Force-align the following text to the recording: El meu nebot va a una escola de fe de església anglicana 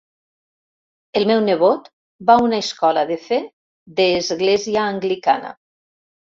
El 1.19 1.25
meu 1.31 1.43
nebot 1.47 1.89
va 2.29 2.37
a 2.41 2.45
una 2.45 2.61
escola 2.67 3.03
de 3.11 3.19
fe 3.27 3.39
de 4.01 4.07
església 4.23 4.87
anglicana 4.95 5.55